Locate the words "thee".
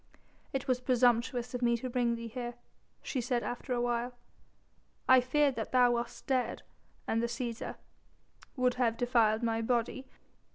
2.15-2.27